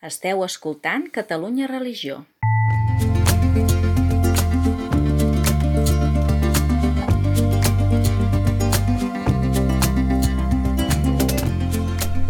[0.00, 2.24] Esteu escoltant Catalunya Religió.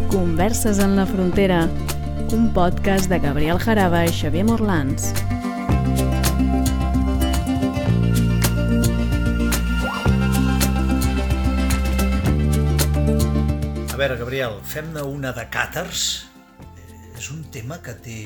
[0.09, 1.69] Converses en la frontera,
[2.33, 5.13] un podcast de Gabriel Jaraba i Xavier Morlans.
[13.93, 16.28] A veure, Gabriel, fem-ne una de càters.
[17.19, 18.21] És un tema que té,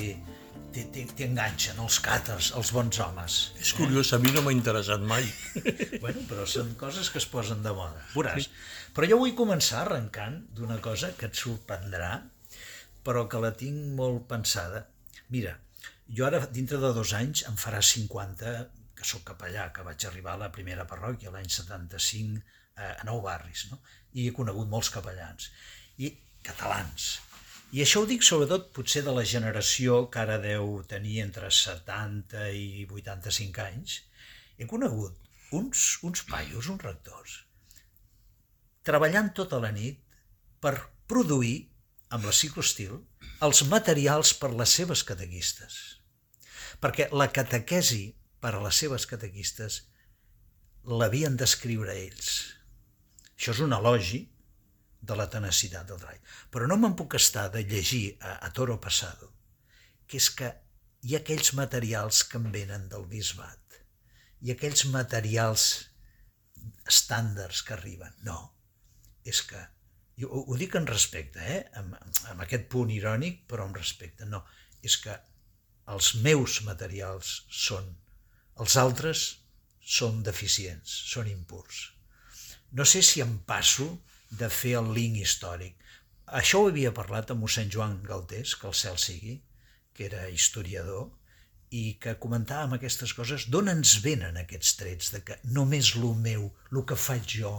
[0.75, 3.39] té, té, té enganxen, els càters, els bons homes.
[3.63, 5.25] És curiós, a mi no m'ha interessat mai.
[6.03, 8.03] Bueno, però són coses que es posen de moda.
[8.13, 8.49] Veuràs.
[8.93, 12.11] Però jo vull començar arrencant d'una cosa que et sorprendrà,
[13.07, 14.85] però que la tinc molt pensada.
[15.33, 15.55] Mira,
[16.13, 18.55] jo ara, dintre de dos anys, em farà 50,
[18.99, 22.43] que sóc capellà, que vaig arribar a la primera parròquia l'any 75
[22.77, 23.81] eh, a Nou Barris, no?
[24.13, 25.49] i he conegut molts capellans,
[25.97, 26.13] i
[26.45, 27.15] catalans.
[27.73, 32.51] I això ho dic sobretot potser de la generació que ara deu tenir entre 70
[32.53, 33.95] i 85 anys.
[34.61, 35.17] He conegut
[35.57, 37.39] uns, uns paios, uns rectors,
[38.85, 40.03] treballant tota la nit
[40.61, 40.75] per
[41.09, 41.69] produir,
[42.13, 42.99] amb la ciclostil,
[43.41, 45.79] els materials per les seves catequistes.
[46.83, 48.11] Perquè la catequesi
[48.43, 49.81] per a les seves catequistes
[50.85, 52.35] l'havien d'escriure ells.
[53.33, 54.27] Això és un elogi
[55.03, 56.21] de la tenacitat del treball.
[56.55, 59.33] Però no me'n puc estar de llegir a, a Toro Passado,
[60.07, 60.53] que és que
[61.03, 63.59] hi ha aquells materials que em venen del bisbat,
[64.43, 65.67] i aquells materials
[66.89, 68.15] estàndards que arriben.
[68.27, 68.39] No,
[69.27, 69.61] és que,
[70.19, 71.61] jo ho, ho dic en respecte, eh?
[71.81, 71.99] amb,
[72.31, 74.29] amb aquest punt irònic, però amb respecte.
[74.31, 74.45] No,
[74.83, 75.17] és que
[75.93, 77.89] els meus materials són,
[78.63, 79.25] els altres
[79.83, 81.89] són deficients, són impurs.
[82.73, 83.89] No sé si em passo
[84.41, 85.77] de fer el link històric.
[86.41, 89.41] Això ho havia parlat amb mossèn Joan Galtés, que el cel sigui,
[89.93, 91.11] que era historiador,
[91.73, 96.51] i que comentàvem aquestes coses, d'on ens venen aquests trets de que només lo meu,
[96.73, 97.53] el que faig jo,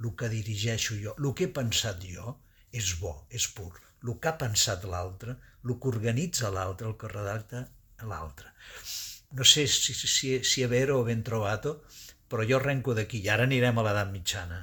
[0.00, 2.36] el que dirigeixo jo, el que he pensat jo,
[2.72, 3.72] és bo, és pur.
[4.04, 7.64] El que ha pensat l'altre, el que organitza l'altre, el que redacta
[8.04, 8.52] l'altre.
[9.32, 11.82] No sé si, si, si è vero o ben trovato,
[12.28, 14.60] però jo arrenco d'aquí i ara anirem a l'edat mitjana.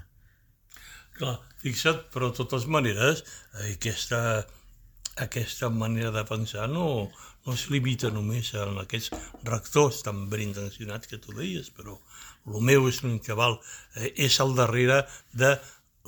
[1.17, 3.23] Clar, fixa't, però de totes maneres,
[3.67, 4.21] aquesta,
[5.25, 6.85] aquesta manera de pensar no,
[7.45, 9.11] no es limita només a aquests
[9.47, 11.97] rectors tan ben intencionats que tu deies, però
[12.47, 13.59] el meu és un cabal,
[13.95, 15.03] eh, és al darrere
[15.37, 15.55] de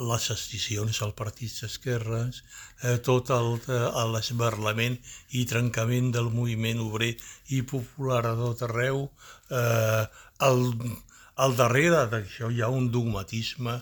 [0.10, 2.42] les escissions al partits d'esquerres,
[2.82, 3.80] eh, tot eh,
[4.14, 4.98] l'esbarlament
[5.38, 7.14] i trencament del moviment obrer
[7.54, 9.10] i popular a tot arreu.
[9.52, 10.04] Eh,
[10.50, 10.64] al,
[11.46, 13.82] al darrere d'això hi ha un dogmatisme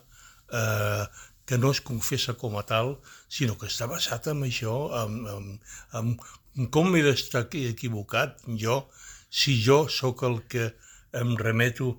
[0.51, 1.05] eh,
[1.45, 2.95] que no es confessa com a tal,
[3.27, 6.13] sinó que està basat en això, en, en,
[6.55, 8.85] en com he d'estar equivocat jo,
[9.31, 10.69] si jo sóc el que
[11.15, 11.95] em remeto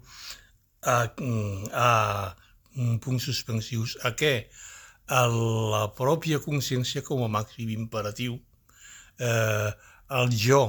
[0.83, 0.99] a,
[1.73, 1.91] a
[3.05, 3.97] punts suspensius.
[4.05, 4.35] A què?
[5.13, 8.39] A la pròpia consciència com a màxim imperatiu,
[9.21, 9.71] eh,
[10.09, 10.63] al jo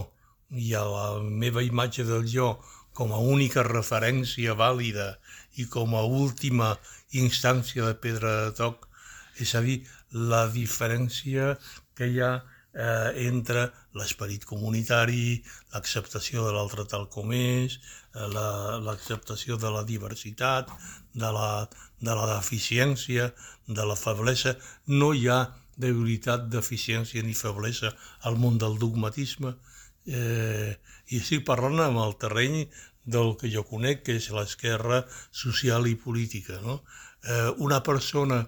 [0.52, 2.54] i a la meva imatge del jo
[2.94, 5.18] com a única referència vàlida
[5.58, 6.74] i com a última
[7.12, 8.88] instància de pedra de toc,
[9.42, 9.82] és a dir,
[10.34, 11.56] la diferència
[11.98, 12.34] que hi ha
[12.74, 13.66] eh, entre
[13.98, 15.42] l'esperit comunitari,
[15.74, 17.80] l'acceptació de l'altre tal com és,
[18.14, 18.30] eh,
[18.86, 20.72] l'acceptació la, de la diversitat,
[21.14, 21.50] de la,
[22.02, 23.32] de la deficiència,
[23.68, 24.58] de la feblesa.
[24.88, 25.42] No hi ha
[25.78, 27.94] debilitat, deficiència ni feblesa
[28.30, 29.56] al món del dogmatisme.
[30.06, 30.74] Eh,
[31.14, 32.66] I estic parlant amb el terreny
[33.06, 36.60] del que jo conec, que és l'esquerra social i política.
[36.64, 36.82] No?
[37.24, 38.44] Eh, una persona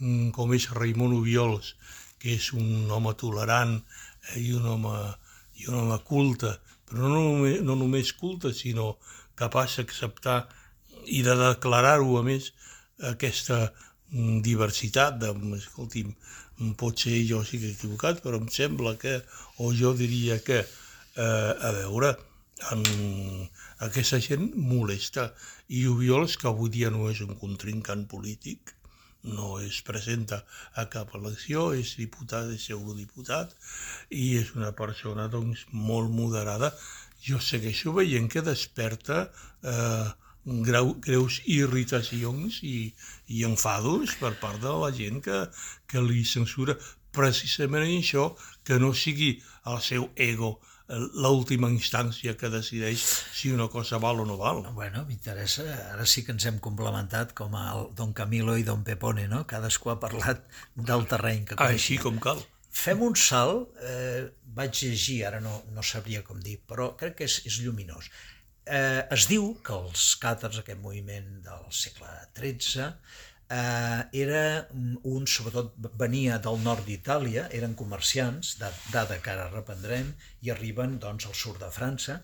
[0.00, 1.74] mm, com és Raimon Ubiols,
[2.18, 4.94] que és un home tolerant eh, i, un home,
[5.60, 6.56] i un home culte,
[6.86, 8.96] però no només, no només culte, sinó
[9.38, 10.40] capaç d'acceptar
[11.06, 12.52] i de declarar-ho, a més,
[13.12, 16.14] aquesta mm, diversitat de, escolti'm,
[16.80, 19.18] potser jo he equivocat, però em sembla que,
[19.60, 20.62] o jo diria que,
[21.16, 22.14] a veure,
[22.72, 22.82] en,
[23.88, 25.30] aquesta gent molesta.
[25.68, 28.74] I Ubiols, que avui dia no és un contrincant polític,
[29.26, 30.42] no es presenta
[30.78, 33.56] a cap elecció, és diputat, és eurodiputat,
[34.10, 36.72] i és una persona doncs, molt moderada.
[37.26, 39.24] Jo segueixo veient que desperta
[39.64, 40.06] eh,
[40.46, 42.92] greu, greus irritacions i,
[43.26, 45.42] i enfados per part de la gent que,
[45.90, 46.78] que li censura
[47.16, 48.30] precisament això,
[48.62, 53.02] que no sigui el seu ego l'última instància que decideix
[53.34, 54.62] si una cosa val o no val.
[54.76, 59.26] Bueno, m'interessa, ara sí que ens hem complementat com el Don Camilo i Don Pepone,
[59.30, 59.42] no?
[59.50, 60.44] Cadascú ha parlat
[60.76, 61.80] del terreny que coneix.
[61.80, 62.44] Així com cal.
[62.76, 67.24] fem un salt, eh, vaig llegir, ara no, no sabria com dir, però crec que
[67.24, 68.10] és, és lluminós.
[68.66, 72.90] Eh, es diu que els càtars, aquest moviment del segle XIII,
[73.50, 80.12] eh, era un, sobretot venia del nord d'Itàlia, eren comerciants, dada que ara reprendrem,
[80.42, 82.20] i arriben doncs, al sud de França,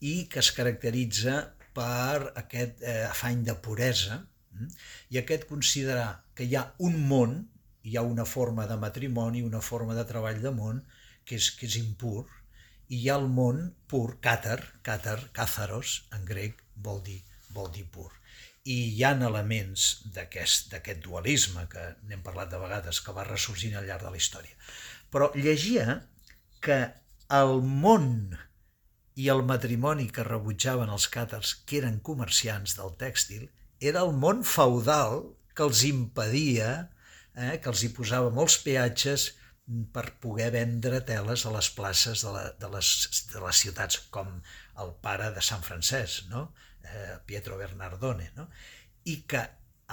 [0.00, 1.40] i que es caracteritza
[1.76, 4.20] per aquest eh, afany de puresa,
[4.56, 4.74] mm?
[5.14, 7.40] i aquest considerar que hi ha un món,
[7.82, 10.84] hi ha una forma de matrimoni, una forma de treball de món,
[11.24, 12.26] que és, que és impur,
[12.90, 17.20] i hi ha el món pur, càtar, càtar, càtharos, en grec, vol dir,
[17.54, 18.10] vol dir pur.
[18.70, 23.88] I hi ha elements d'aquest dualisme, que n'hem parlat de vegades, que va ressorgint al
[23.88, 24.54] llarg de la història.
[25.10, 26.00] Però llegia
[26.62, 26.78] que
[27.40, 28.36] el món
[29.20, 33.48] i el matrimoni que rebutjaven els càtars, que eren comerciants del tèxtil,
[33.90, 35.22] era el món feudal
[35.56, 36.70] que els impedia,
[37.34, 39.30] eh, que els hi posava molts peatges
[39.94, 42.90] per poder vendre teles a les places de, la, de, les,
[43.32, 44.32] de les ciutats, com
[44.82, 46.48] el pare de Sant Francesc, no?
[46.90, 48.48] Eh, Pietro Bernardone, no?
[49.04, 49.46] i que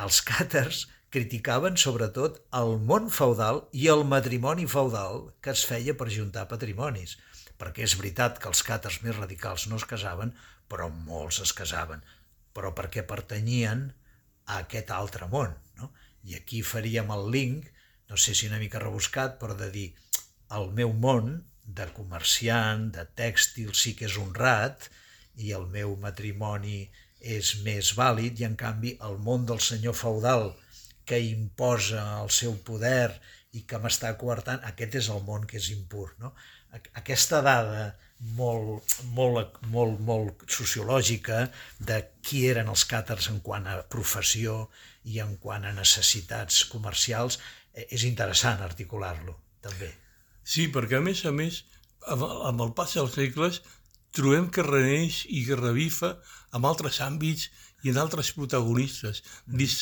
[0.04, 6.12] els càtars criticaven sobretot el món feudal i el matrimoni feudal que es feia per
[6.12, 7.16] juntar patrimonis
[7.58, 10.34] perquè és veritat que els càtars més radicals no es casaven,
[10.70, 12.04] però molts es casaven,
[12.54, 13.88] però perquè pertanyien
[14.46, 15.56] a aquest altre món.
[15.80, 15.92] No?
[16.24, 17.68] I aquí faríem el link,
[18.10, 19.88] no sé si una mica rebuscat, però de dir
[20.58, 24.88] el meu món de comerciant, de tèxtil, sí que és honrat,
[25.38, 26.82] i el meu matrimoni
[27.38, 30.52] és més vàlid, i en canvi el món del senyor feudal
[31.08, 33.16] que imposa el seu poder
[33.58, 36.10] i que m'està coartant, aquest és el món que és impur.
[36.22, 36.34] No?
[36.78, 37.86] aquesta dada
[38.38, 41.46] molt, molt, molt, molt sociològica
[41.80, 44.68] de qui eren els càtars en quant a professió
[45.06, 47.40] i en quant a necessitats comercials,
[47.74, 49.94] eh, és interessant articular-lo, també.
[50.44, 51.64] Sí, perquè a més a més,
[52.08, 53.62] amb el pas dels segles,
[54.18, 56.16] trobem que reneix i que revifa
[56.58, 57.48] en altres àmbits
[57.86, 59.22] i en altres protagonistes.
[59.46, 59.78] Dis,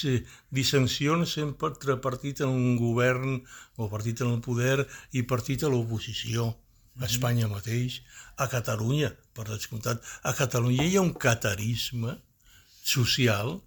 [0.51, 3.39] dissensions sempre partit en un govern
[3.79, 4.83] o partit en el poder
[5.15, 6.51] i partit a l'oposició
[6.99, 7.99] a Espanya mateix,
[8.39, 10.03] a Catalunya, per descomptat.
[10.23, 12.15] A Catalunya hi ha un catarisme
[12.85, 13.57] social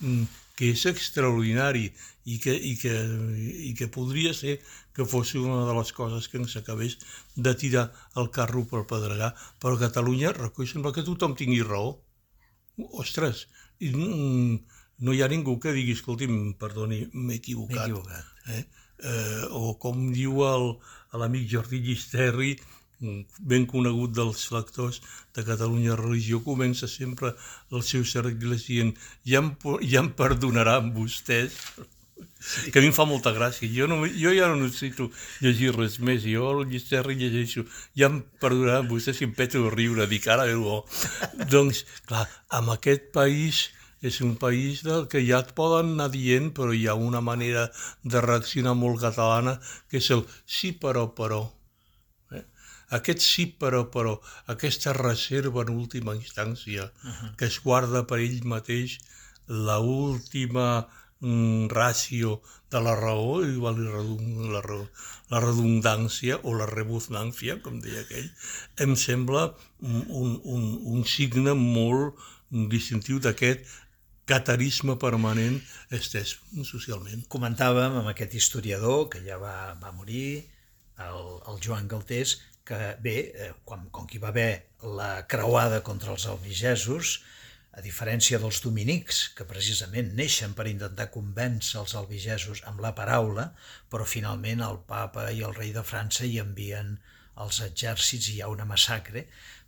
[0.00, 1.90] mm, que és extraordinari
[2.24, 2.94] i que, i, que,
[3.68, 4.56] i que podria ser
[4.96, 6.96] que fos una de les coses que ens acabés
[7.36, 9.34] de tirar el carro pel pedregar.
[9.60, 11.98] Però a Catalunya, recull, sembla que tothom tingui raó.
[13.02, 13.44] Ostres,
[13.84, 17.84] no hi ha ningú que digui, escolti'm, perdoni, m'he equivocat.
[17.84, 18.32] equivocat.
[18.56, 18.64] Eh?
[19.04, 20.40] Eh, o com diu
[21.20, 22.54] l'amic Jordi Llisterri,
[23.00, 25.02] ben conegut dels lectors
[25.36, 27.34] de Catalunya Religió, comença sempre
[27.70, 28.94] els seus articles dient
[29.28, 29.52] ja em,
[29.84, 31.58] ja em perdonaran vostès,
[32.40, 32.70] sí.
[32.70, 33.68] que a mi em fa molta gràcia.
[33.68, 35.10] Jo, no, jo ja no necessito
[35.44, 37.66] llegir res més, jo el Llisterri llegeixo,
[37.98, 40.84] ja em perdonaran vostès si em peto de riure, dic ara bo.
[41.52, 43.66] doncs, clar, amb aquest país
[44.06, 47.68] és un país del que ja et poden anar dient, però hi ha una manera
[48.04, 49.58] de reaccionar molt catalana,
[49.90, 51.55] que és el sí però però.
[52.98, 54.16] Aquest sí però però,
[54.52, 57.36] aquesta reserva en última instància, uh -huh.
[57.36, 58.98] que es guarda per ell mateix
[59.48, 60.86] la última
[61.20, 62.40] mm, ràcio
[62.70, 64.88] de la raó, igual la, raó,
[65.30, 68.30] la redundància o la rebuznància, com deia aquell,
[68.78, 72.14] em sembla un, un, un signe molt
[72.50, 73.66] distintiu d'aquest
[74.26, 75.60] catarisme permanent
[75.94, 77.22] estès socialment.
[77.30, 80.50] Comentàvem amb aquest historiador que ja va, va morir,
[80.98, 84.50] el, el Joan Galtés, que bé, eh, com, com que hi va haver
[84.98, 87.20] la creuada contra els albigesos,
[87.76, 93.50] a diferència dels dominics, que precisament neixen per intentar convèncer els albigesos amb la paraula,
[93.92, 96.96] però finalment el papa i el rei de França hi envien
[97.44, 99.26] els exèrcits i hi ha una massacre,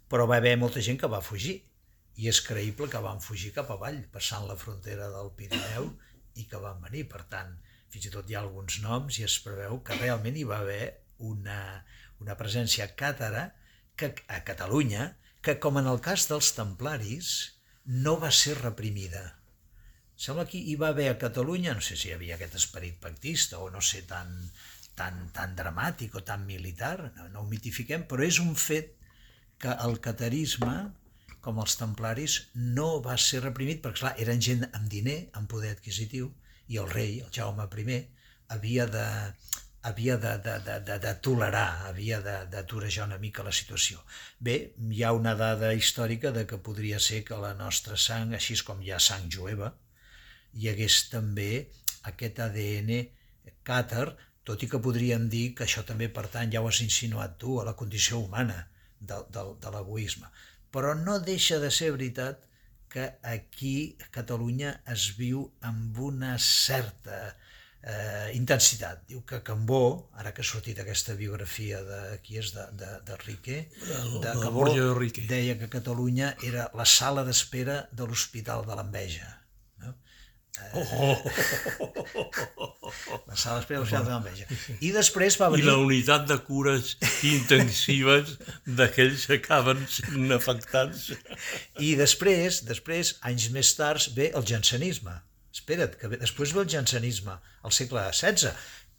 [0.08, 1.58] però va haver molta gent que va fugir
[2.18, 5.92] i és creïble que van fugir cap avall, passant la frontera del Pirineu
[6.40, 7.04] i que van venir.
[7.12, 7.52] Per tant,
[7.92, 10.82] fins i tot hi ha alguns noms i es preveu que realment hi va haver
[11.28, 11.60] una,
[12.24, 13.48] una presència càtara
[13.98, 17.32] que, a Catalunya que, com en el cas dels templaris,
[17.86, 19.24] no va ser reprimida.
[20.18, 23.62] Sembla que hi va haver a Catalunya, no sé si hi havia aquest esperit pactista
[23.62, 24.32] o no sé, tan,
[24.98, 28.96] tan, tan dramàtic o tan militar, no, no ho mitifiquem, però és un fet
[29.62, 30.74] que el catarisme
[31.48, 32.34] com els templaris,
[32.76, 36.30] no va ser reprimit, perquè clar, eren gent amb diner, amb poder adquisitiu,
[36.68, 38.00] i el rei, el Jaume I,
[38.54, 39.06] havia de,
[39.88, 44.00] havia de, de, de, de, de tolerar, havia de, de torejar una mica la situació.
[44.38, 44.56] Bé,
[44.90, 48.80] hi ha una dada històrica de que podria ser que la nostra sang, així com
[48.84, 49.72] hi ha sang jueva,
[50.54, 51.52] hi hagués també
[52.12, 52.92] aquest ADN
[53.68, 54.08] càtar,
[54.48, 57.66] tot i que podríem dir que això també pertany, ja ho has insinuat tu, a
[57.68, 58.62] la condició humana
[59.00, 60.30] de, de, de l'egoisme.
[60.72, 62.46] Però no deixa de ser veritat
[62.88, 67.36] que aquí a Catalunya es viu amb una certa
[67.82, 69.04] eh, intensitat.
[69.08, 73.18] Diu que Cambó, ara que ha sortit aquesta biografia de qui és de, de, de
[73.24, 73.60] Riquer,
[74.22, 75.26] de Cambó, de Riquer.
[75.30, 79.28] deia que Catalunya era la sala d'espera de l'Hospital de l'Enveja.
[79.84, 79.94] No?
[80.74, 82.90] Oh, oh,
[83.28, 84.46] La sala d'espera de l'Hospital de l'Enveja.
[84.82, 85.68] I després va I venir...
[85.70, 88.34] la unitat de cures intensives
[88.66, 91.12] d'aquells que acaben sent afectats.
[91.78, 95.14] I després, després, anys més tard, ve el jansenisme.
[95.58, 97.34] Espera't, que després ve el jansenisme,
[97.66, 98.54] al segle XVI,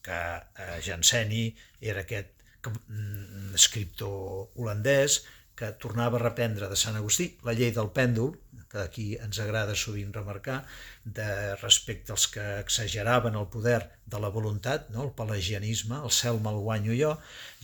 [0.05, 0.19] que
[0.65, 1.47] eh, Janseni
[1.81, 5.21] era aquest que, mm, escriptor holandès
[5.59, 8.31] que tornava a reprendre de Sant Agustí la llei del pèndol,
[8.71, 10.59] que aquí ens agrada sovint remarcar,
[11.03, 11.27] de
[11.59, 15.03] respecte als que exageraven el poder de la voluntat, no?
[15.07, 17.11] el pelagianisme, el cel me'l guanyo jo,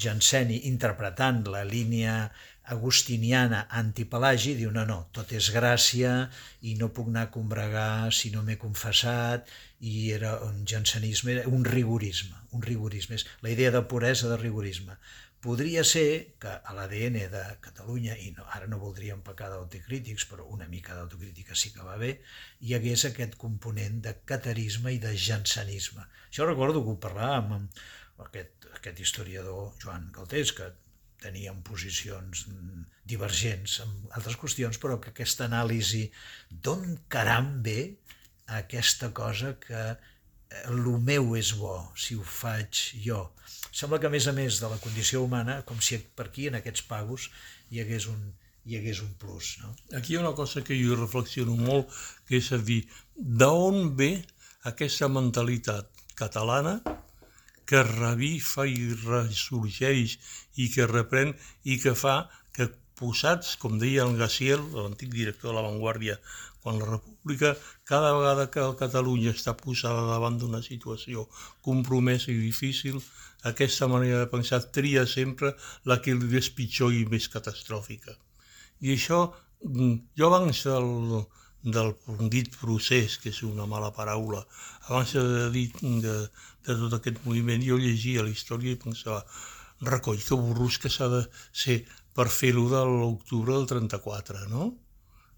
[0.01, 2.17] Janseni interpretant la línia
[2.74, 6.13] agustiniana antipelagi diu no, no, tot és gràcia
[6.65, 9.51] i no puc anar a combregar si no m'he confessat
[9.86, 14.98] i era un jansenisme, un rigorisme, un rigorisme, és la idea de puresa de rigorisme.
[15.45, 20.48] Podria ser que a l'ADN de Catalunya, i no, ara no voldríem pecar d'autocrítics, però
[20.50, 22.15] una mica d'autocrítica sí que va bé,
[22.65, 26.07] hi hagués aquest component de catarisme i de jansenisme.
[26.31, 30.72] Això recordo que ho parlàvem amb aquest, aquest historiador Joan Galtés, que
[31.25, 32.46] tenien posicions
[33.10, 36.05] divergents en altres qüestions, però que aquesta anàlisi
[36.50, 37.79] d'on caram ve
[38.62, 39.86] aquesta cosa que
[40.70, 43.22] el meu és bo si ho faig jo.
[43.75, 46.60] Sembla que a més a més de la condició humana, com si per aquí en
[46.62, 47.29] aquests pagos
[47.72, 48.22] hi hagués un,
[48.65, 49.55] hi hagués un plus.
[49.63, 49.74] No?
[49.98, 51.91] Aquí hi ha una cosa que jo reflexiono molt,
[52.29, 52.84] que és a dir,
[53.15, 54.13] d'on ve
[54.72, 56.79] aquesta mentalitat catalana
[57.69, 60.17] que revifa i ressorgeix
[60.62, 62.17] i que reprèn i que fa
[62.55, 62.69] que
[63.00, 66.15] posats, com deia el Gaciel, l'antic director de La Vanguardia,
[66.63, 67.53] quan la República,
[67.84, 71.27] cada vegada que Catalunya està posada davant d'una situació
[71.67, 73.01] compromesa i difícil,
[73.51, 75.53] aquesta manera de pensar tria sempre
[75.86, 78.15] la que li és pitjor i més catastròfica.
[78.81, 79.19] I això,
[79.62, 80.89] jo abans del,
[81.65, 81.93] del
[82.29, 84.43] dit procés, que és una mala paraula,
[84.88, 86.15] abans de dir de,
[86.67, 89.24] de tot aquest moviment, jo llegia la història i pensava,
[89.81, 91.81] recoll que burros que s'ha de ser
[92.15, 94.69] per fer-ho de l'octubre del 34, no?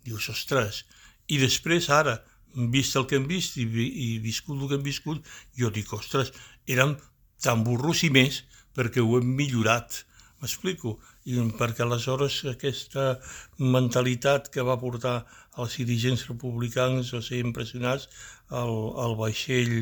[0.05, 0.83] Dius, ostres,
[1.27, 2.19] i després ara,
[2.73, 5.23] vist el que hem vist i, i viscut el que hem viscut,
[5.57, 6.33] jo dic, ostres,
[6.67, 6.95] érem
[7.43, 8.43] tan burros i més
[8.77, 10.03] perquè ho hem millorat.
[10.41, 10.97] M'explico?
[11.27, 13.05] I perquè aleshores aquesta
[13.59, 15.17] mentalitat que va portar
[15.61, 18.07] els dirigents republicans a ser impressionats
[18.49, 19.73] al, al vaixell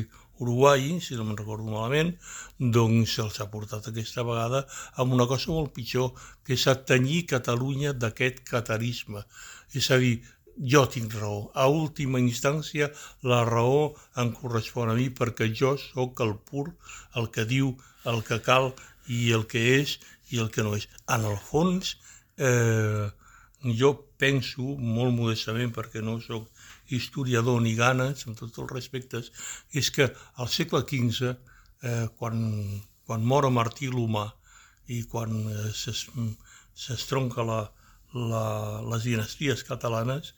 [0.42, 2.12] uruguai, si no me'n recordo malament,
[2.58, 4.64] doncs se'ls ha portat aquesta vegada
[5.02, 6.10] amb una cosa molt pitjor,
[6.44, 9.22] que és atenyir Catalunya d'aquest catarisme.
[9.72, 10.16] És a dir,
[10.72, 11.50] jo tinc raó.
[11.54, 12.90] A última instància,
[13.22, 16.70] la raó em correspon a mi perquè jo sóc el pur,
[17.14, 17.74] el que diu
[18.06, 18.72] el que cal
[19.12, 19.96] i el que és
[20.32, 20.88] i el que no és.
[21.12, 21.96] En el fons,
[22.36, 23.06] eh,
[23.80, 26.48] jo penso, molt modestament, perquè no sóc
[26.92, 29.32] historiador ni ganes, amb tots els respectes,
[29.72, 31.34] és que al segle XV,
[31.82, 32.38] eh, quan,
[33.06, 34.28] quan mor Martí l'Humà
[34.88, 37.60] i quan eh, s'estronca la,
[38.14, 38.46] la,
[38.92, 40.34] les dinasties catalanes,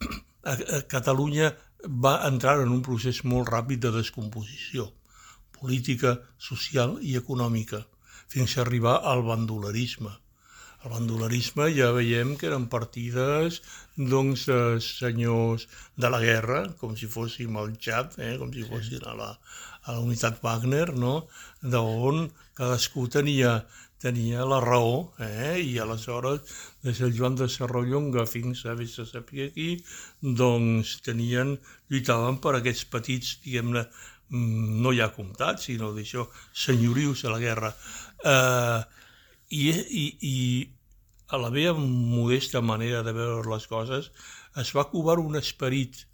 [0.50, 1.52] a, a Catalunya
[1.84, 4.90] va entrar en un procés molt ràpid de descomposició
[5.60, 6.16] política,
[6.50, 7.84] social i econòmica,
[8.32, 10.16] fins a arribar al bandolerisme
[10.80, 13.58] el bandolerisme ja veiem que eren partides
[14.12, 15.66] doncs, de senyors
[16.00, 18.32] de la guerra, com si fóssim al Txad, eh?
[18.40, 19.28] com si fossin a la,
[19.84, 21.26] a la unitat Wagner, no?
[21.60, 23.58] d'on cadascú tenia,
[24.00, 25.58] tenia la raó, eh?
[25.60, 29.74] i aleshores, des del Joan de Serrallonga fins a Vista Sapia aquí,
[30.22, 31.58] doncs tenien,
[31.92, 33.84] lluitaven per aquests petits, diguem-ne,
[34.30, 37.72] no ja comtats, sinó d'això, senyorius a la guerra.
[38.24, 38.82] Eh,
[39.50, 40.36] i, i, i
[41.30, 44.10] a la meva modesta manera de veure les coses
[44.58, 46.04] es va covar un esperit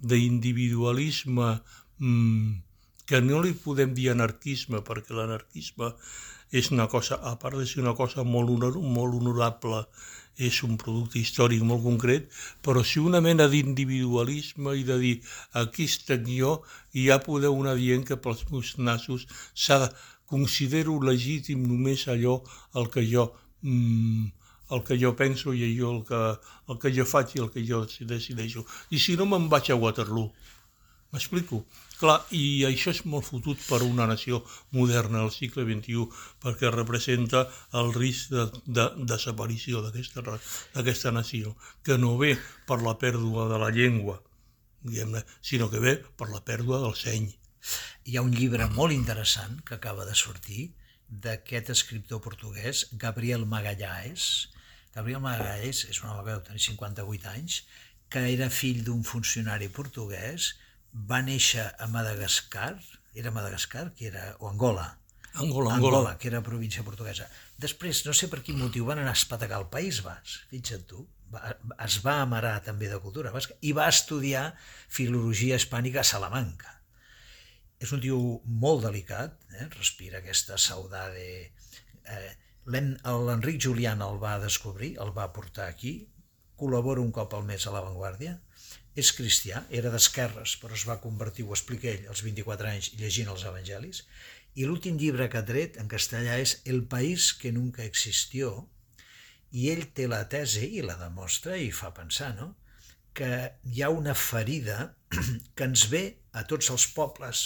[0.00, 1.52] d'individualisme
[1.98, 2.58] mmm,
[3.06, 5.90] que no li podem dir anarquisme, perquè l'anarquisme
[6.54, 9.84] és una cosa, a part de ser una cosa molt, honor, molt honorable,
[10.48, 12.30] és un producte històric molt concret,
[12.64, 15.16] però si una mena d'individualisme i de dir
[15.62, 16.56] aquí estic jo
[16.96, 19.90] i ja podeu anar dient que pels meus nassos s'ha de
[20.30, 22.40] considero legítim només allò
[22.80, 23.26] el que jo
[23.62, 24.28] mm,
[24.70, 26.22] el que jo penso i allò el que,
[26.70, 27.82] el que jo faig i el que jo
[28.12, 28.64] decideixo.
[28.94, 30.30] I si no, me'n vaig a Waterloo.
[31.10, 31.64] M'explico?
[31.98, 34.38] Clar, i això és molt fotut per una nació
[34.76, 36.04] moderna al segle XXI,
[36.42, 37.42] perquè representa
[37.80, 42.36] el risc de, de, de desaparició d'aquesta nació, que no ve
[42.68, 44.20] per la pèrdua de la llengua,
[45.42, 47.26] sinó que ve per la pèrdua del seny.
[48.06, 50.70] Hi ha un llibre molt interessant que acaba de sortir
[51.10, 54.30] d'aquest escriptor portuguès, Gabriel Magalhães.
[54.94, 57.62] Gabriel Magalhães és un home que deu tenir 58 anys,
[58.10, 60.54] que era fill d'un funcionari portuguès
[60.92, 62.74] va néixer a Madagascar,
[63.14, 64.96] era Madagascar, que era, o Angola,
[65.34, 67.28] Angola, Angola, Angola, que era província portuguesa.
[67.62, 71.04] Després, no sé per quin motiu, van anar a espatacar al País Bas, fixa't tu,
[71.30, 71.54] va,
[71.86, 74.50] es va amarar també de cultura basca i va estudiar
[74.90, 76.74] filologia hispànica a Salamanca.
[77.80, 79.70] És un tio molt delicat, eh?
[79.78, 81.26] respira aquesta saudade...
[82.04, 82.30] Eh,
[82.70, 85.94] L'Enric Julián el va descobrir, el va portar aquí,
[86.60, 88.34] col·labora un cop al mes a l'avantguàrdia,
[88.98, 93.30] és cristià, era d'esquerres, però es va convertir, ho explica ell, als 24 anys llegint
[93.30, 94.02] els evangelis,
[94.58, 98.66] i l'últim llibre que ha tret en castellà és El país que nunca existió,
[99.50, 102.54] i ell té la tesi i la demostra i fa pensar, no?,
[103.14, 103.30] que
[103.66, 104.92] hi ha una ferida
[105.56, 107.42] que ens ve a tots els pobles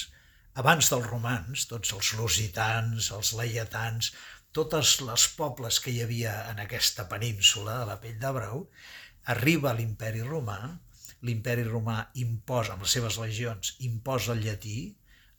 [0.60, 4.12] abans dels romans, tots els lusitans, els laietans,
[4.54, 8.66] totes les pobles que hi havia en aquesta península de la pell de brau,
[9.34, 10.60] arriba a l'imperi romà
[11.24, 14.78] l'imperi romà imposa, amb les seves legions, imposa el llatí,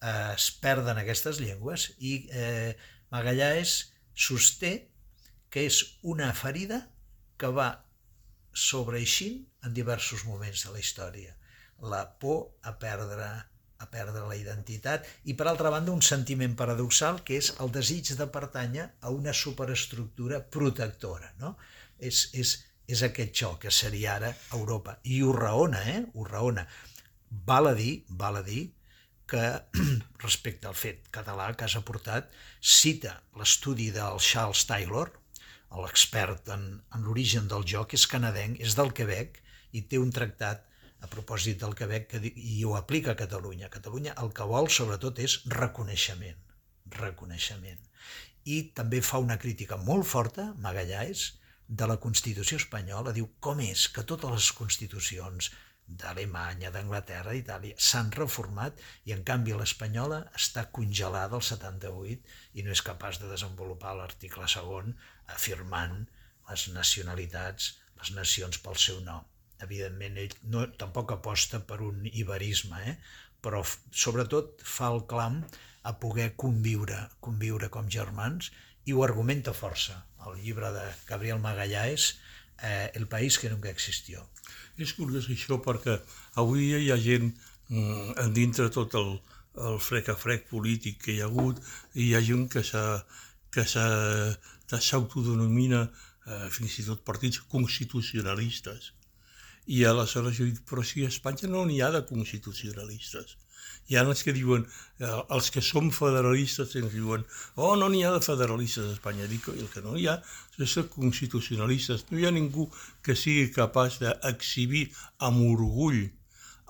[0.01, 2.75] eh, es perden aquestes llengües i eh,
[3.13, 3.77] Magallanes
[4.27, 4.74] sosté
[5.54, 6.82] que és una ferida
[7.39, 7.70] que va
[8.56, 11.36] sobreeixint en diversos moments de la història.
[11.92, 13.27] La por a perdre
[13.84, 18.13] a perdre la identitat i per altra banda un sentiment paradoxal que és el desig
[18.15, 21.34] de pertànyer a una superestructura protectora.
[21.42, 21.56] No?
[22.00, 22.56] És, és
[22.88, 25.00] és aquest xoc que seria ara Europa.
[25.04, 26.01] I ho raona, eh?
[26.13, 26.65] Ho raona.
[27.46, 28.70] Val a dir, val a dir
[29.27, 29.42] que
[30.25, 32.30] respecte al fet català que has aportat,
[32.62, 35.12] cita l'estudi del Charles Taylor,
[35.75, 39.42] l'expert en, en l'origen del joc, és canadenc, és del Quebec
[39.75, 40.63] i té un tractat
[41.04, 43.71] a propòsit del Quebec que, i ho aplica a Catalunya.
[43.74, 46.38] Catalunya el que vol sobretot és reconeixement,
[46.95, 47.82] reconeixement.
[48.45, 51.34] I també fa una crítica molt forta, Magallanes,
[51.67, 55.49] de la Constitució espanyola diu com és que totes les constitucions
[56.01, 62.73] d'Alemanya, d'Anglaterra, d'Itàlia s'han reformat i en canvi l'espanyola està congelada al 78 i no
[62.73, 64.95] és capaç de desenvolupar l'article segon
[65.38, 66.06] afirmant
[66.49, 69.21] les nacionalitats, les nacions pel seu nom.
[69.65, 72.97] Evidentment, ell no, tampoc aposta per un iberisme, eh?
[73.41, 75.41] però sobretot fa el clam
[75.86, 78.51] a poder conviure, conviure com germans
[78.86, 80.01] i ho argumenta força
[80.32, 82.18] el llibre de Gabriel Magallanes,
[82.62, 84.26] eh, El país que nunca existió.
[84.78, 86.00] És curiós això perquè
[86.42, 87.32] avui hi ha gent
[87.70, 89.20] mm, dintre tot el,
[89.70, 91.62] el frec a frec polític que hi ha hagut,
[91.94, 92.64] i hi ha gent que
[94.80, 98.92] s'autodenomina eh, fins i tot partits constitucionalistes.
[99.66, 103.38] I aleshores jo dic, però si a Espanya no n'hi ha de constitucionalistes.
[103.89, 104.65] Hi ha els que diuen,
[104.99, 107.25] eh, els que som federalistes ens diuen,
[107.56, 109.28] oh, no n'hi ha de federalistes a Espanya.
[109.30, 110.17] Dic, el que no hi ha
[110.58, 112.06] és de constitucionalistes.
[112.10, 112.69] No hi ha ningú
[113.06, 114.88] que sigui capaç d'exhibir
[115.28, 116.06] amb orgull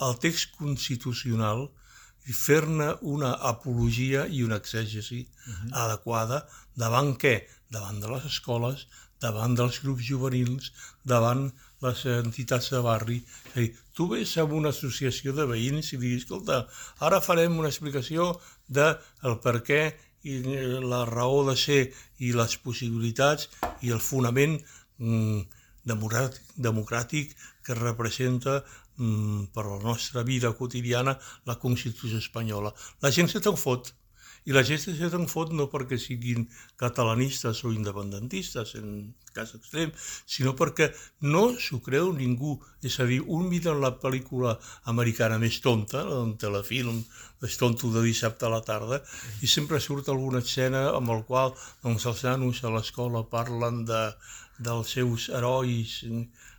[0.06, 1.68] el text constitucional
[2.26, 5.70] i fer-ne una apologia i una exègesi uh -huh.
[5.86, 7.36] adequada davant què?
[7.70, 8.88] Davant de les escoles,
[9.20, 10.72] davant dels grups juvenils,
[11.04, 11.52] davant
[11.86, 13.20] les entitats de barri.
[13.54, 16.66] És a dir, tu vés a una associació de veïns i diguis, escolta,
[17.08, 18.34] ara farem una explicació
[18.68, 18.92] de
[19.24, 19.82] el per què
[20.26, 20.40] i
[20.84, 21.82] la raó de ser
[22.26, 23.50] i les possibilitats
[23.86, 24.58] i el fonament
[24.98, 25.44] mm,
[25.86, 28.58] democràtic, democràtic que representa
[28.98, 32.74] mm, per la nostra vida quotidiana la Constitució espanyola.
[33.06, 33.94] La gent se te'n fot
[34.46, 36.46] i la gent se te'n fot no perquè siguin
[36.82, 39.92] catalanistes o independentistes, en cas extrem,
[40.30, 40.92] sinó perquè
[41.26, 42.56] no s'ho creu ningú.
[42.86, 44.56] És a dir, un mira la pel·lícula
[44.92, 47.02] americana més tonta, un telefilm
[47.42, 49.02] més tonto de dissabte a la tarda,
[49.42, 54.04] i sempre surt alguna escena amb el qual doncs, els nanos a l'escola parlen de,
[54.70, 56.00] dels seus herois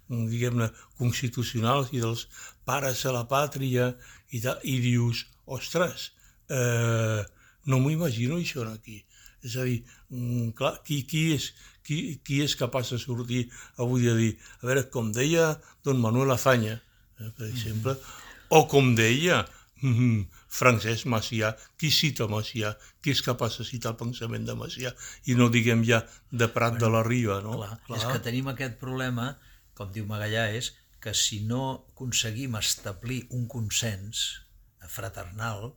[0.09, 0.68] diguem-ne,
[0.99, 2.27] constitucionals i dels
[2.66, 3.88] pares a la pàtria
[4.31, 6.11] i, tal, i dius, ostres,
[6.51, 7.25] eh,
[7.66, 9.02] no m'ho imagino això aquí.
[9.46, 11.50] És a dir, mm, clar, qui, qui, és,
[11.87, 13.44] qui, qui és capaç de sortir
[13.83, 15.52] avui a dir, a veure, com deia
[15.85, 16.81] don Manuel Afanya,
[17.20, 18.59] eh, per exemple, mm -hmm.
[18.59, 19.44] o com deia
[19.83, 24.94] mm, Francesc Macià, qui cita Macià, qui és capaç de citar el pensament de Macià,
[25.26, 27.59] i no diguem ja de Prat bueno, de la Riba, no?
[27.59, 27.98] Clar, clar.
[27.98, 29.38] És que tenim aquest problema,
[29.74, 34.42] com diu Magallà, és que si no aconseguim establir un consens
[34.88, 35.74] fraternal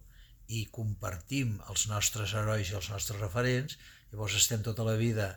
[0.50, 3.78] i compartim els nostres herois i els nostres referents,
[4.12, 5.32] llavors estem tota la vida,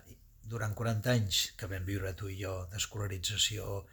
[0.49, 3.83] durant 40 anys que vam viure tu i jo d'escolarització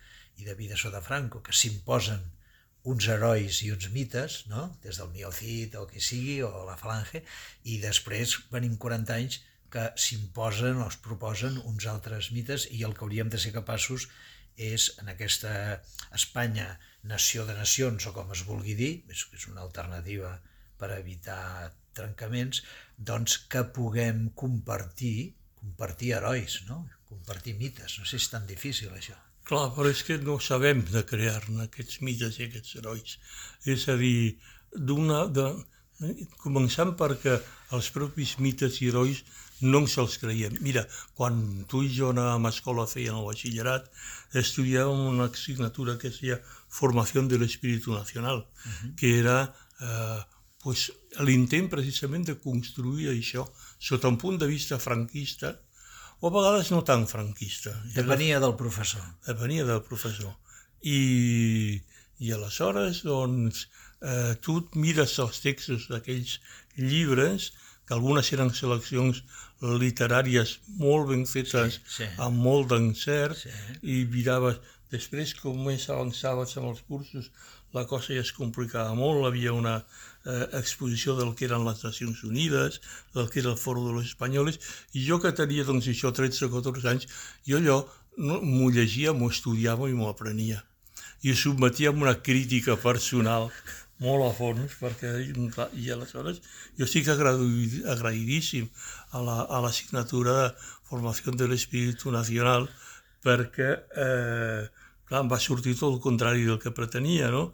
[0.40, 2.24] i de vida sota Franco, que s'imposen
[2.90, 4.64] uns herois i uns mites, no?
[4.82, 7.22] des del miocit o qui sigui, o la falange,
[7.68, 12.96] i després venim 40 anys que s'imposen o es proposen uns altres mites i el
[12.96, 14.08] que hauríem de ser capaços
[14.56, 15.52] és en aquesta
[16.16, 16.72] Espanya
[17.06, 20.34] nació de nacions o com es vulgui dir, és una alternativa
[20.80, 22.62] per evitar trencaments,
[22.96, 26.84] doncs que puguem compartir, compartir herois, no?
[27.10, 27.98] compartir mites.
[27.98, 29.16] No sé si és tan difícil això.
[29.50, 33.18] Clar, però és que no sabem de crear-ne aquests mites i aquests herois.
[33.66, 34.38] És a dir,
[34.74, 35.26] d'una...
[35.34, 35.50] De,
[36.40, 37.34] començant perquè
[37.76, 39.18] els propis mites i herois
[39.60, 40.54] no ens els creiem.
[40.64, 40.86] Mira,
[41.18, 43.90] quan tu i jo anàvem a escola feien el batxillerat,
[44.40, 46.40] estudiàvem una assignatura que es deia
[46.70, 48.94] Formació de l'Espíritu Nacional, uh -huh.
[48.96, 50.20] que era eh,
[50.62, 50.90] pues,
[51.24, 53.46] l'intent precisament de construir això
[53.78, 55.54] sota un punt de vista franquista,
[56.20, 57.72] o a vegades no tan franquista.
[57.94, 59.00] Depenia del professor.
[59.26, 60.34] Depenia del professor.
[60.84, 61.80] I,
[62.20, 63.66] i aleshores, doncs,
[64.04, 66.36] eh, tu mires els textos d'aquells
[66.76, 67.52] llibres,
[67.88, 69.24] que algunes eren seleccions
[69.60, 72.10] literàries molt ben fetes, sí, sí.
[72.22, 73.50] amb molt d'encert, sí.
[73.82, 74.60] i miraves,
[74.90, 77.30] després com més avançaves amb els cursos,
[77.76, 82.24] la cosa ja es complicava molt, havia una eh, exposició del que eren les Nacions
[82.26, 82.80] Unides,
[83.14, 84.58] del que era el Foro de los Espanyoles,
[84.94, 87.06] i jo que tenia doncs això 13 o 14 anys,
[87.46, 87.78] jo allò
[88.16, 90.64] no, m'ho llegia, m'ho estudiava i m'ho aprenia.
[91.22, 93.50] I ho sotmetia a una crítica personal
[94.00, 96.40] molt a fons, perquè i aleshores
[96.78, 98.68] jo estic agraïdíssim
[99.12, 100.38] a la, a de
[100.88, 102.66] Formació de l'Espíritu Nacional
[103.22, 103.68] perquè
[104.04, 104.62] eh,
[105.10, 107.50] clar, em va sortir tot el contrari del que pretenia, no?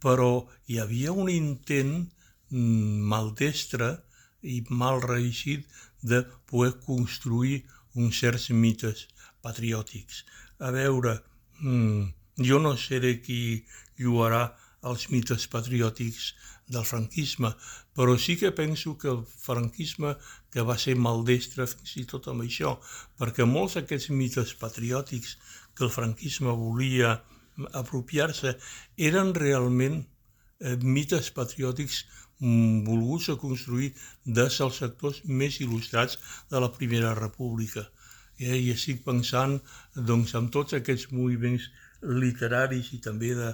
[0.00, 1.92] però hi havia un intent
[2.54, 3.90] mm, maldestre
[4.42, 5.66] i mal reeixit
[6.00, 7.64] de poder construir
[8.00, 9.04] uns certs mites
[9.44, 10.24] patriòtics.
[10.64, 11.18] A veure,
[11.60, 12.06] mm,
[12.48, 13.66] jo no seré qui
[14.00, 14.46] lluarà
[14.88, 16.30] els mites patriòtics
[16.70, 17.50] del franquisme,
[17.96, 20.14] però sí que penso que el franquisme
[20.52, 22.76] que va ser maldestre fins i tot amb això,
[23.18, 25.36] perquè molts d'aquests mites patriòtics
[25.74, 27.18] que el franquisme volia
[27.82, 28.54] apropiar-se
[29.10, 32.04] eren realment eh, mites patriòtics
[32.38, 33.90] mm, volguts a construir
[34.24, 36.18] des dels sectors més il·lustrats
[36.50, 37.84] de la Primera República.
[38.38, 39.58] Eh, I estic pensant
[39.94, 41.68] doncs, en tots aquests moviments
[42.00, 43.50] literaris i també de,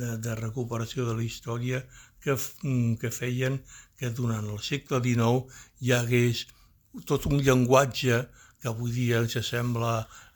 [0.00, 1.82] de, de recuperació de la història
[2.22, 3.60] que, mm, que feien
[3.98, 6.46] que durant el segle XIX hi hagués
[7.06, 8.22] tot un llenguatge
[8.60, 9.92] que avui dia ens sembla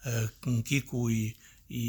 [0.06, 0.26] eh,
[0.66, 1.24] quico i,
[1.68, 1.86] i,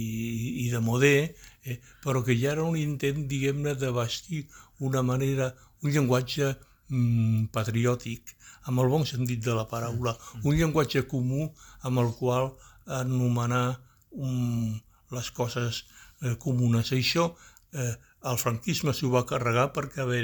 [0.65, 4.45] i de modé, eh, però que ja era un intent, diguem-ne, de vestir
[4.79, 5.51] una manera,
[5.83, 6.53] un llenguatge
[6.89, 8.36] mm, patriòtic,
[8.69, 10.45] amb el bon sentit de la paraula, mm.
[10.47, 11.49] un llenguatge comú
[11.83, 12.53] amb el qual
[13.01, 13.79] anomenar
[14.12, 14.79] um,
[15.13, 15.83] les coses
[16.21, 16.91] eh, comunes.
[16.95, 17.33] Això
[17.73, 17.93] eh,
[18.31, 20.17] el franquisme s'ho va carregar perquè va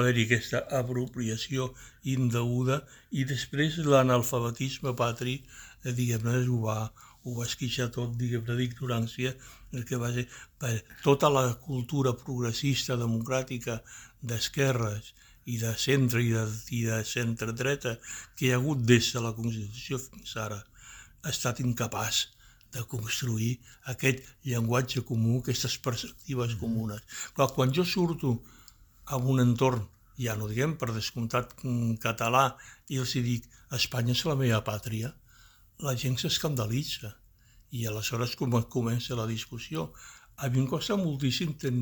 [0.00, 1.70] haver-hi aquesta apropiació
[2.14, 5.40] indeguda i després l'analfabetisme patri,
[5.84, 6.78] eh, diguem-ne, ho va,
[7.24, 9.34] ho va esquixar tot, diguem-ne, d'ignorància,
[9.88, 10.26] que va ser
[10.60, 10.74] per
[11.04, 13.80] tota la cultura progressista, democràtica,
[14.22, 15.14] d'esquerres
[15.50, 16.44] i de centre i de,
[16.78, 17.96] i de centre-dreta
[18.36, 20.60] que hi ha hagut des de la Constitució fins ara,
[21.22, 22.26] ha estat incapaç
[22.72, 23.52] de construir
[23.92, 27.02] aquest llenguatge comú, aquestes perspectives comunes.
[27.36, 28.38] Però quan jo surto
[29.06, 29.84] a un entorn,
[30.18, 31.56] ja no diguem per descomptat
[32.02, 32.52] català,
[32.88, 35.12] i els dic Espanya és la meva pàtria,
[35.82, 37.14] la gent s'escandalitza
[37.72, 39.90] i aleshores com comença la discussió.
[40.36, 41.78] A mi em costa moltíssim ten,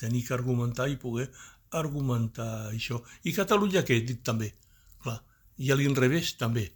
[0.00, 1.28] tenir que argumentar i poder
[1.76, 3.02] argumentar això.
[3.24, 4.00] I Catalunya què?
[4.04, 4.52] Dic també,
[5.02, 5.20] clar.
[5.58, 6.70] I a l'inrevés també.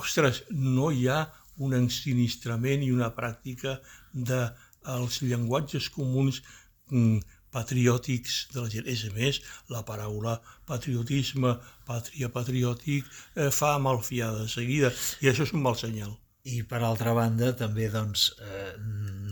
[0.00, 1.24] Ostres, no hi ha
[1.62, 3.78] un ensinistrament i una pràctica
[4.12, 6.42] dels de llenguatges comuns
[6.90, 7.18] mm,
[7.56, 8.86] patriòtics de la gent.
[8.90, 9.40] És a més,
[9.72, 10.36] la paraula
[10.68, 11.56] patriotisme,
[11.88, 14.92] pàtria patriòtic, eh, fa malfiar de seguida,
[15.24, 16.14] i això és un mal senyal.
[16.46, 18.76] I per altra banda, també doncs, eh,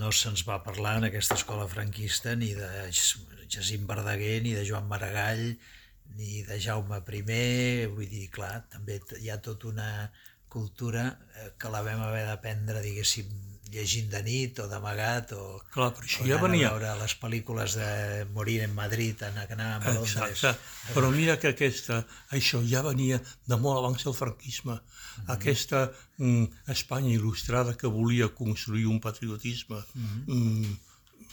[0.00, 4.88] no se'ns va parlar en aquesta escola franquista ni de Jacint Verdaguer, ni de Joan
[4.90, 5.54] Maragall,
[6.16, 10.10] ni de Jaume I, vull dir, clar, també hi ha tota una,
[10.54, 13.28] cultura eh, que la vam haver d'aprendre, diguéssim,
[13.74, 16.68] llegint de nit o d'amagat o, Clar, però això ja venia...
[16.68, 17.88] a veure les pel·lícules de
[18.36, 20.30] Morir en Madrid, en que anàvem a Londres.
[20.30, 20.92] Exacte.
[20.94, 22.00] Però mira que aquesta,
[22.38, 24.74] això ja venia de molt abans del franquisme.
[24.74, 25.34] Mm -hmm.
[25.36, 25.80] Aquesta
[26.18, 26.44] mm,
[26.76, 30.76] Espanya il·lustrada que volia construir un patriotisme mm -hmm.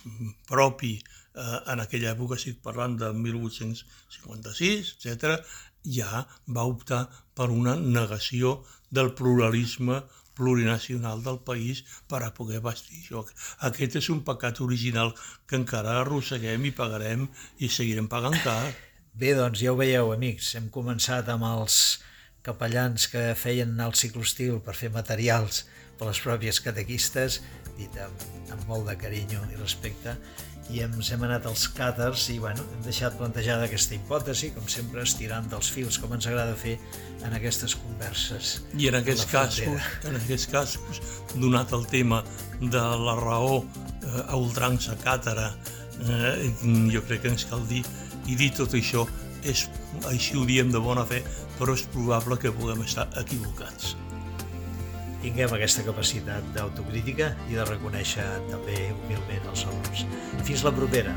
[0.06, 0.96] mm, propi
[1.36, 5.46] eh, en aquella època, estic parlant de 1856, etc.,
[5.86, 8.60] ja va optar per una negació
[8.92, 10.02] del pluralisme
[10.36, 13.24] plurinacional del país per a poder vestir això.
[13.68, 15.14] Aquest és un pecat original
[15.48, 17.28] que encara arrosseguem i pagarem
[17.60, 18.64] i seguirem pagant car.
[19.14, 20.54] Bé, doncs ja ho veieu, amics.
[20.56, 22.00] Hem començat amb els
[22.46, 25.66] capellans que feien anar al ciclostil per fer materials
[26.00, 27.42] per les pròpies catequistes,
[27.78, 28.24] dit amb,
[28.56, 30.16] amb molt de carinyo i respecte,
[30.70, 35.04] i ens hem anat als càters i bueno, hem deixat plantejada aquesta hipòtesi, com sempre
[35.04, 36.78] estirant dels fils, com ens agrada fer
[37.26, 38.54] en aquestes converses.
[38.78, 41.02] I en aquests casos, en aquests casos,
[41.36, 42.22] donat el tema
[42.62, 45.50] de la raó eh, a ultrança càtera,
[46.06, 46.52] eh,
[46.94, 47.84] jo crec que ens cal dir,
[48.30, 49.08] i dir tot això,
[49.44, 49.66] és,
[50.12, 51.24] així ho diem de bona fe,
[51.58, 53.96] però és probable que puguem estar equivocats
[55.22, 60.06] tinguem aquesta capacitat d'autocrítica i de reconèixer també humilment els errors.
[60.48, 61.16] Fins la propera!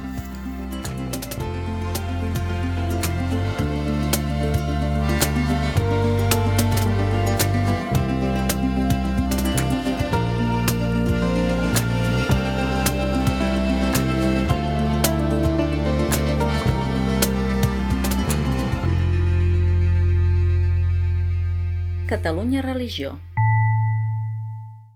[22.15, 23.17] Catalunya Religió